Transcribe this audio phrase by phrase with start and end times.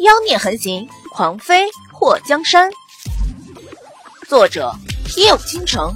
[0.00, 2.70] 妖孽横行，狂妃破江山。
[4.26, 4.72] 作者：
[5.18, 5.94] 夜舞倾城，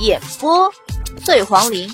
[0.00, 0.68] 演播：
[1.24, 1.88] 醉黄林。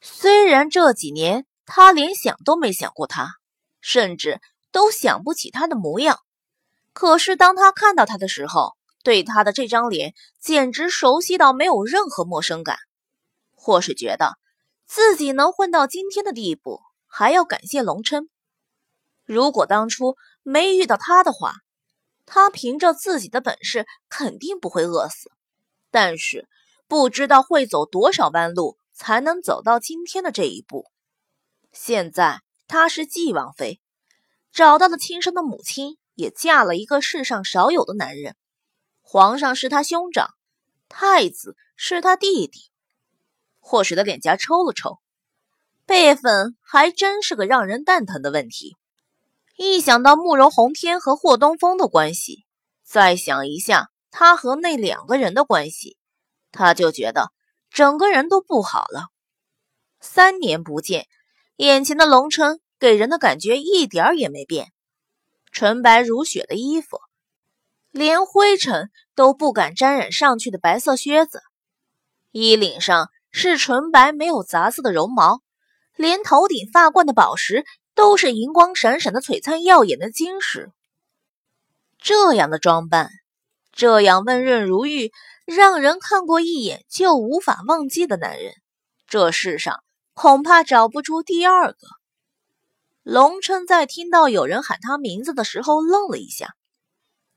[0.00, 3.36] 虽然这几年他连想都没想过他，
[3.80, 4.40] 甚至
[4.72, 6.18] 都想不起他的模样，
[6.92, 8.72] 可是当他看到他的时候，
[9.04, 12.76] 对他的这张脸简直熟悉到没有任何陌生感，
[13.54, 14.36] 或是觉得
[14.84, 16.80] 自己能混到今天的地步。
[17.10, 18.30] 还要感谢龙琛。
[19.24, 21.56] 如果当初没遇到他的话，
[22.24, 25.30] 他凭着自己的本事肯定不会饿死。
[25.90, 26.48] 但是
[26.86, 30.86] 不知道会走多少弯路才能走到今天的这一步。
[31.72, 33.80] 现在他是继王妃，
[34.52, 38.36] 找到了亲生的母亲，也嫁了一个世上少有的男人。
[39.02, 40.34] 皇上是他兄长，
[40.88, 42.70] 太子是他弟弟。
[43.58, 45.00] 霍水的脸颊抽了抽。
[45.90, 48.76] 辈分还真是个让人蛋疼的问题。
[49.56, 52.44] 一想到慕容宏天和霍东风的关系，
[52.84, 55.96] 再想一下他和那两个人的关系，
[56.52, 57.32] 他就觉得
[57.72, 59.08] 整个人都不好了。
[60.00, 61.08] 三年不见，
[61.56, 64.70] 眼前的龙琛给人的感觉一点也没变，
[65.50, 67.00] 纯白如雪的衣服，
[67.90, 71.42] 连灰尘都不敢沾染上去的白色靴子，
[72.30, 75.42] 衣领上是纯白没有杂色的绒毛。
[75.96, 80.70] 连头顶发冠的宝石都是银光闪闪的、璀璨耀眼的晶石。
[81.98, 83.10] 这样的装扮，
[83.72, 85.12] 这样温润如玉，
[85.44, 88.54] 让人看过一眼就无法忘记的男人，
[89.06, 89.82] 这世上
[90.14, 91.78] 恐怕找不出第二个。
[93.02, 96.54] 龙琛在听到有人喊他名字的时候愣了一下，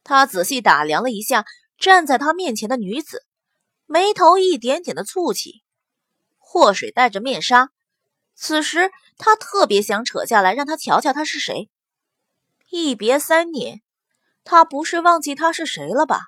[0.03, 1.45] 他仔细打量了一下
[1.77, 3.25] 站在他面前的女子，
[3.85, 5.61] 眉头一点点的蹙起。
[6.37, 7.69] 祸水戴着面纱。
[8.35, 11.69] 此时，他特别想扯下来让他瞧瞧他是谁。
[12.69, 13.81] 一别三年，
[14.43, 16.21] 他不是忘记他是谁了吧？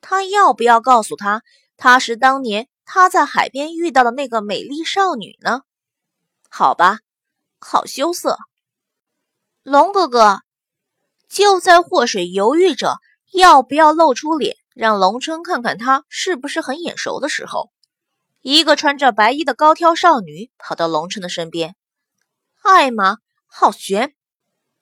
[0.00, 1.42] 他要不要告诉他，
[1.76, 5.62] 他是当年他在海边遇到的那个美丽少女呢？
[6.50, 6.98] 好吧，
[7.60, 8.36] 好羞涩。
[9.62, 10.40] 龙哥哥，
[11.28, 12.96] 就在祸水犹豫着
[13.32, 17.70] 要不要露出脸，让龙春看看他是不是很眼熟的时候。
[18.42, 21.76] 一个穿着白衣的高挑少女跑到龙琛的身边，
[22.62, 24.16] 艾玛，好悬！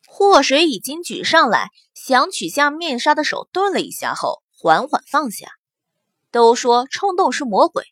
[0.06, 5.52] 祸水已经举上来想取下面纱的手顿了一下后，缓缓放下。
[6.30, 7.84] 都说冲动是魔鬼，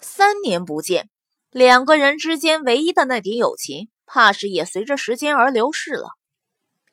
[0.00, 1.08] 三年不见，
[1.50, 6.10] 两个人之间唯一的那点友情，怕是也随着时间而流逝了。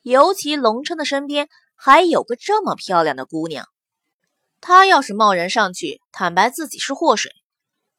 [0.00, 3.68] 尤其龙琛的身边还有个这么漂亮的姑娘，
[4.62, 7.30] 他要是贸然上去坦白自己是祸水。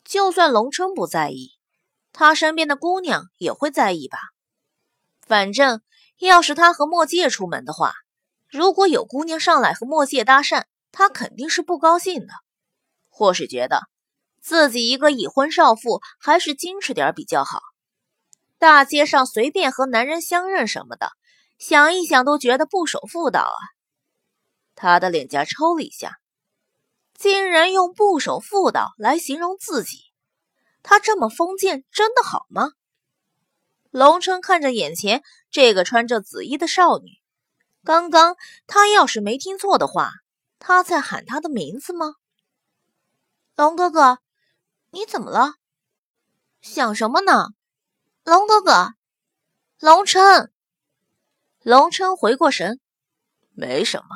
[0.06, 1.50] 就算龙琛不在意，
[2.14, 4.20] 他身边的姑娘也会在意吧。
[5.22, 5.82] 反正
[6.20, 7.94] 要是他和墨界出门的话，
[8.48, 12.34] 如果有姑娘上来和墨界搭讪，他肯定是不高兴的，
[13.10, 13.82] 或是觉得
[14.40, 17.60] 自己一个已婚少妇还是矜持点比较好。
[18.60, 21.10] 大街上随便和男人相认什么的，
[21.58, 23.58] 想一想都觉得不守妇道啊。
[24.76, 26.20] 他的脸颊抽了一下。
[27.18, 30.00] 竟然用不守妇道来形容自己，
[30.84, 32.72] 他这么封建，真的好吗？
[33.90, 37.12] 龙琛看着眼前这个穿着紫衣的少女，
[37.86, 38.36] 刚刚
[38.68, 40.12] 他要是没听错的话，
[40.59, 42.16] 他在喊她的名字吗？
[43.56, 44.20] 龙哥哥，
[44.92, 45.54] 你怎么了？
[46.62, 47.48] 想什么呢？
[48.25, 48.90] 龙哥哥，
[49.80, 50.52] 龙琛，
[51.62, 52.81] 龙琛回过神，
[53.52, 54.08] 没什么，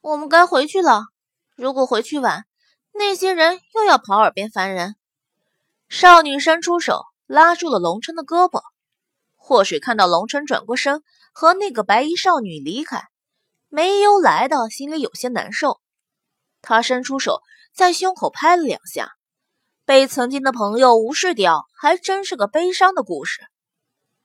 [0.00, 1.13] 我们该回去了。
[1.56, 2.46] 如果回去晚，
[2.92, 4.96] 那些人又要跑耳边烦人。
[5.88, 8.60] 少女伸出手拉住了龙琛的胳膊。
[9.36, 13.04] 祸水看到龙琛转过身和那个白衣少女离开，
[13.68, 15.80] 没由来的心里有些难受。
[16.60, 17.40] 他伸出手
[17.72, 19.12] 在胸口拍了两下，
[19.84, 23.42] 被曾经的朋友无视掉，还真是个悲伤的故事。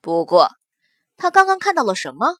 [0.00, 0.50] 不过，
[1.16, 2.38] 他刚刚看到了什么？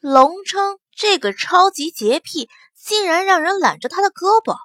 [0.00, 2.48] 龙称这个超级洁癖。
[2.80, 4.56] 竟然让人揽着他的胳膊。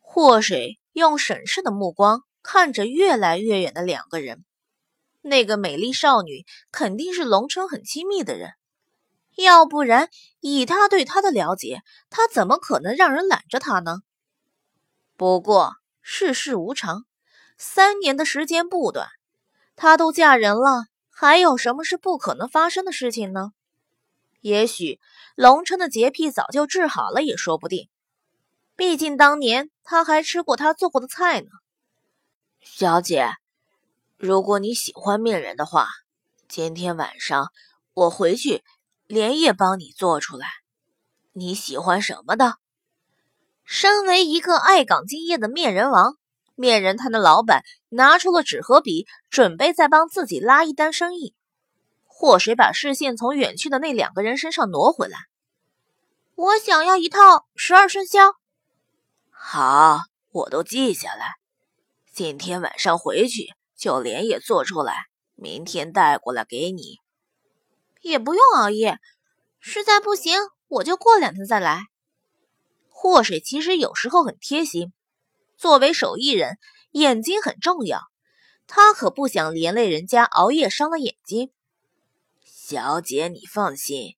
[0.00, 4.44] 祸水用审视的目光看着越来越远的两个人。
[5.22, 8.50] 那个美丽少女肯定是龙称很亲密的人，
[9.36, 10.10] 要不然
[10.40, 14.00] 以他对她的了解，他怎么可能让人揽着她呢？
[15.16, 17.06] 不过世事无常，
[17.56, 19.08] 三年的时间不短，
[19.76, 23.52] 她都嫁人了，还有什么是不可能发生的事情呢？
[24.42, 25.00] 也许
[25.36, 27.88] 龙琛的洁癖早就治好了，也说不定。
[28.74, 31.46] 毕竟当年他还吃过他做过的菜呢。
[32.60, 33.30] 小姐，
[34.16, 35.88] 如果你喜欢面人的话，
[36.48, 37.52] 今天晚上
[37.94, 38.64] 我回去
[39.06, 40.48] 连夜帮你做出来。
[41.32, 42.56] 你喜欢什么的？
[43.64, 46.16] 身为一个爱岗敬业的面人王，
[46.56, 51.34] 面人摊的老板拿出了纸和笔，准备再帮自己拉一单生意。
[52.22, 55.18] 祸水把视线从远去的那两个人身上挪回来。
[56.36, 58.36] 我想要一套十二生肖。
[59.32, 61.34] 好，我都记下来。
[62.12, 64.94] 今天晚上回去就连夜做出来，
[65.34, 66.98] 明天带过来给你。
[68.02, 69.00] 也不用熬夜，
[69.58, 70.38] 实在不行
[70.68, 71.86] 我就过两天再来。
[72.88, 74.92] 祸水其实有时候很贴心，
[75.58, 76.58] 作为手艺人，
[76.92, 78.00] 眼睛很重要，
[78.68, 81.50] 他可不想连累人家熬夜伤了眼睛。
[82.72, 84.16] 小姐，你放心，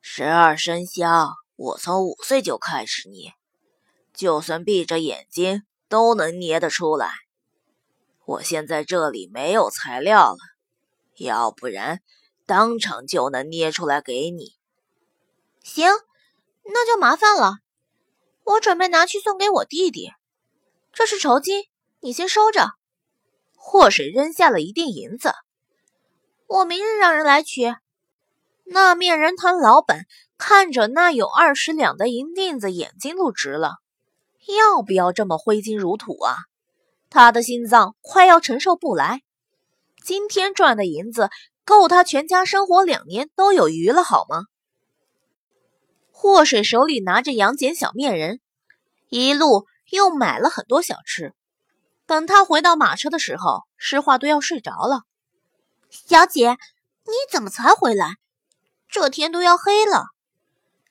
[0.00, 3.34] 十二生肖我从五岁就开始捏，
[4.14, 7.10] 就算闭着眼睛都能捏得出来。
[8.24, 10.38] 我现在这里没有材料了，
[11.18, 12.00] 要不然
[12.46, 14.54] 当场就能捏出来给你。
[15.62, 15.86] 行，
[16.62, 17.58] 那就麻烦了。
[18.44, 20.10] 我准备拿去送给我弟弟，
[20.94, 21.64] 这是酬金，
[22.00, 22.70] 你先收着。
[23.54, 25.34] 祸水扔下了一锭银子，
[26.46, 27.74] 我明日让人来取。
[28.64, 30.06] 那面人摊老板
[30.38, 33.74] 看着那有二十两的银锭子，眼睛都直了。
[34.58, 36.36] 要不要这么挥金如土啊？
[37.10, 39.22] 他的心脏快要承受不来。
[40.02, 41.30] 今天赚的银子
[41.64, 44.42] 够他全家生活两年都有余了，好吗？
[46.10, 48.40] 祸水手里拿着杨戬小面人，
[49.08, 51.34] 一路又买了很多小吃。
[52.06, 55.02] 等他回到马车的时候，诗画都要睡着了。
[55.94, 56.50] 小姐，
[57.04, 58.16] 你怎么才回来？
[58.88, 60.06] 这天都要黑了。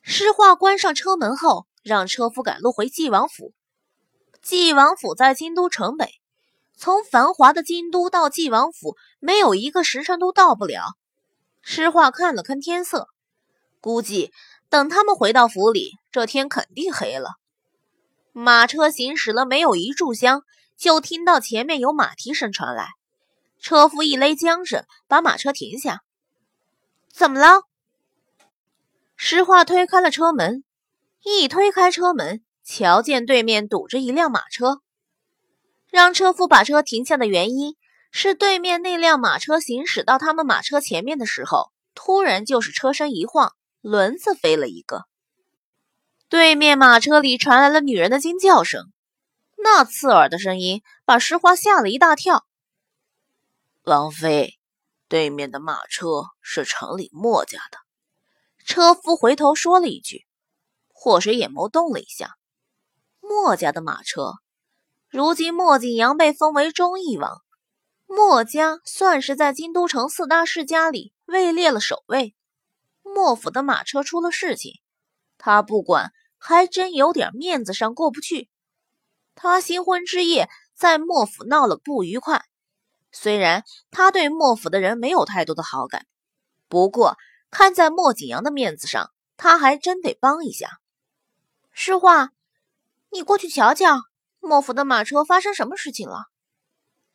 [0.02, 3.54] 诗画关上车门后，让车夫赶路回纪王府。
[4.42, 6.10] 纪王府在京都城北，
[6.78, 10.84] 从繁华的京都到纪王府，没有一个时辰都到不了。
[11.62, 13.08] 诗画看了看天色，
[13.82, 14.32] 估计。
[14.70, 17.34] 等他们回到府里，这天肯定黑了。
[18.32, 20.42] 马车行驶了没有一炷香，
[20.76, 22.88] 就听到前面有马蹄声传来。
[23.64, 26.04] 车夫一勒缰绳，把马车停下。
[27.14, 27.64] 怎么了？
[29.16, 30.66] 石化推开了车门，
[31.24, 34.82] 一推开车门，瞧见对面堵着一辆马车。
[35.90, 37.78] 让车夫把车停下的原因
[38.12, 43.54] 是，对面那辆马车行驶到他们马车前面的时候，突然就是车身一晃。
[43.80, 45.04] 轮子飞了一个，
[46.30, 48.92] 对面马车里传来了女人的惊叫声，
[49.58, 52.46] 那刺耳的声音把石花吓了一大跳。
[53.86, 54.58] 王妃，
[55.10, 57.78] 对面的马车是城里墨家的。
[58.66, 60.26] 车夫回头说了一句，
[60.88, 62.38] 祸水眼眸动了一下。
[63.20, 64.36] 墨家的马车，
[65.10, 67.42] 如今墨景阳被封为忠义王，
[68.06, 72.34] 墨家算是在京都城四大世家里位列了首位。
[73.02, 74.80] 莫府的马车出了事情，
[75.38, 78.50] 他不管，还真有点面子上过不去。
[79.36, 82.46] 他新婚之夜在莫府闹了不愉快，
[83.14, 86.06] 虽然他对莫府的人没有太多的好感，
[86.68, 87.16] 不过
[87.50, 90.80] 看在莫景阳的面子上，他还真得帮一下。
[91.72, 92.32] 诗画，
[93.12, 94.02] 你过去瞧瞧，
[94.40, 96.26] 莫府的马车发生什么事情了？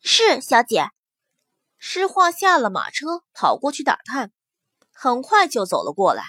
[0.01, 0.89] 是小姐。
[1.77, 4.31] 诗画下了马车，跑过去打探。
[4.91, 6.23] 很快就走了过来，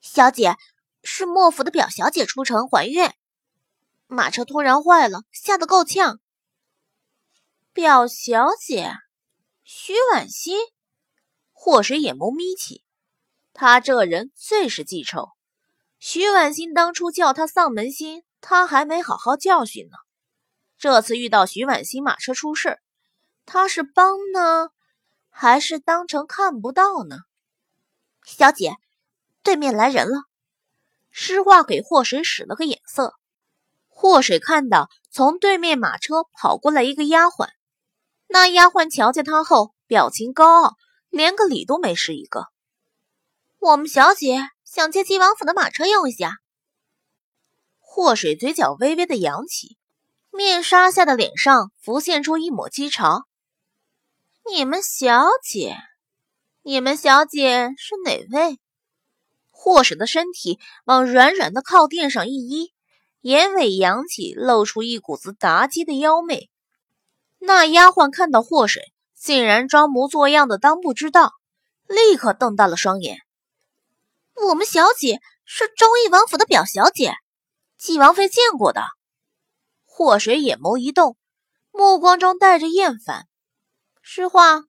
[0.00, 0.56] 小姐，
[1.04, 3.14] 是莫府的表小姐出城还愿，
[4.08, 6.18] 马车突然坏了，吓得够呛。
[7.72, 8.92] 表小姐，
[9.62, 10.58] 徐婉欣，
[11.52, 12.82] 祸水眼眸眯起，
[13.52, 15.28] 他这人最是记仇。
[16.00, 19.96] 徐婉欣当初叫他丧门星，他还没好好教训呢。
[20.78, 22.80] 这次遇到徐婉欣马车出事，
[23.46, 24.70] 他是帮呢，
[25.28, 27.18] 还是当成看不到呢？
[28.24, 28.72] 小姐，
[29.44, 30.24] 对面来人了。
[31.12, 33.14] 诗画给祸水使了个眼色，
[33.86, 37.48] 祸水看到从对面马车跑过来一个丫鬟，
[38.32, 40.76] 那丫鬟瞧见他后，表情高傲，
[41.08, 42.46] 连个礼都没施一个。
[43.58, 46.36] 我们小姐想借纪王府的马车用一下。
[47.80, 49.76] 祸水嘴角微微的扬起，
[50.30, 53.24] 面纱下的脸上浮现出一抹讥嘲。
[54.48, 55.76] 你们小姐。
[56.62, 58.60] 你们小姐是哪位？
[59.50, 62.72] 祸水的身体往软软的靠垫上一依，
[63.22, 66.49] 眼尾扬起，露出一股子妲己的妖媚。
[67.40, 71.32] 那丫鬟看到祸水，竟然装模作样的当不知道，
[71.88, 73.18] 立刻瞪大了双眼。
[74.34, 77.14] 我们小姐是忠义王府的表小姐，
[77.76, 78.82] 纪王妃见过的。
[79.84, 81.16] 祸水眼眸一动，
[81.72, 83.26] 目光中带着厌烦。
[84.02, 84.62] 实话。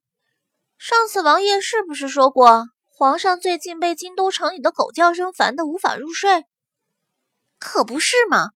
[0.78, 6.44] 上次王爷是不是说过，皇上最近被京都城里的狗叫声烦得无法入睡？
[7.60, 8.48] 可不是嘛！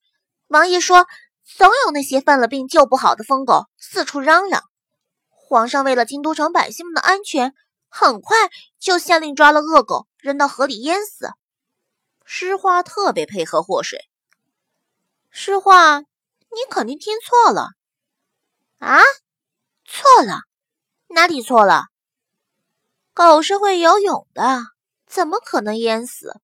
[0.48, 1.06] 王爷说，
[1.46, 4.64] 总有那些犯了病救不好的疯狗四处嚷嚷。
[5.28, 7.54] 皇上为了京都城百姓们的安全，
[7.88, 8.36] 很快
[8.80, 11.30] 就下令抓了恶狗，扔到河里淹死。
[12.24, 14.00] 诗画特别配合祸水。
[15.30, 16.06] 诗画，你
[16.68, 17.68] 肯定听错了
[18.78, 19.00] 啊！
[19.84, 20.40] 错了，
[21.08, 21.84] 哪里错了？
[23.14, 24.62] 狗是会游泳的，
[25.06, 26.40] 怎么可能淹死？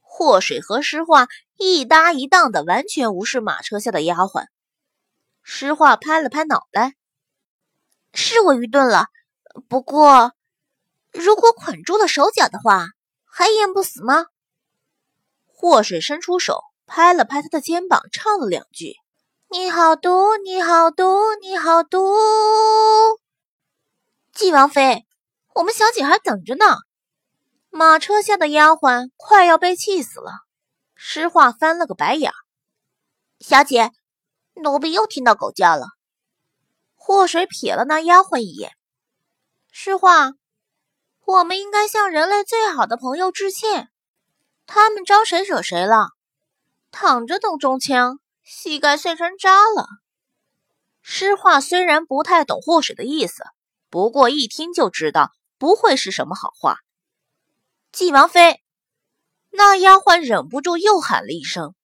[0.00, 4.46] 祸水和诗画一搭一档的，完全无视马车下的丫鬟。
[5.42, 6.94] 诗画拍了拍脑袋。
[8.12, 9.06] 是我愚钝了，
[9.68, 10.32] 不过，
[11.12, 12.86] 如果捆住了手脚的话，
[13.24, 14.26] 还淹不死吗？
[15.46, 18.94] 祸水伸出手，拍了拍他的肩膀，唱了两句
[19.50, 22.14] ：“你好毒，你好毒，你好毒。”
[24.32, 25.06] 纪王妃，
[25.54, 26.76] 我们小姐还等着呢。
[27.70, 30.30] 马车下的丫鬟快要被气死了。
[31.06, 32.32] 诗画翻了个白眼
[33.38, 33.90] ：“小姐，
[34.54, 35.88] 奴婢又听到狗叫了。”
[36.96, 38.72] 祸水瞥了那丫鬟一眼，
[39.70, 40.32] 诗画，
[41.26, 43.90] 我们应该向人类最好的朋友致歉。
[44.64, 46.08] 他们招谁惹谁了？
[46.90, 49.86] 躺着等中枪，膝盖碎成渣了。
[51.02, 53.44] 诗画虽然不太懂祸水的意思，
[53.90, 56.78] 不过一听就知道不会是什么好话。
[57.92, 58.63] 纪王妃，
[59.56, 61.74] 那丫鬟忍不住又喊了一声。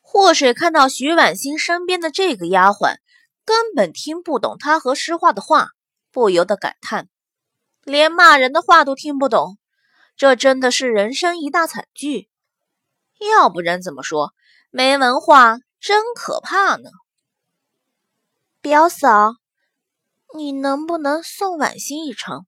[0.00, 2.96] 祸水看到徐婉欣身边的这个丫鬟。
[3.44, 5.70] 根本听不懂他和诗画的话，
[6.12, 7.08] 不由得感叹：
[7.82, 9.56] 连骂人的话都听不懂，
[10.18, 12.28] 这真的是人生一大惨剧。
[13.18, 14.34] 要不然怎么说
[14.68, 16.90] 没文化真可怕呢？
[18.60, 19.36] 表嫂，
[20.34, 22.44] 你能不能送婉欣一程？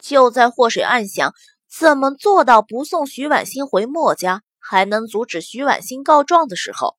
[0.00, 1.32] 就在祸水暗想
[1.74, 6.96] 怎么做到不送徐婉欣回墨家，还能阻止徐婉欣告状的时候。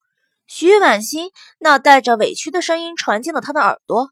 [0.48, 4.10] 徐婉欣那带着委屈的声音传进了他的耳朵：“